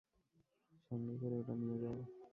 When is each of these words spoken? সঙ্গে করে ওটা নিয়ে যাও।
সঙ্গে 0.85 1.15
করে 1.21 1.35
ওটা 1.37 1.53
নিয়ে 1.55 1.77
যাও। 1.83 1.97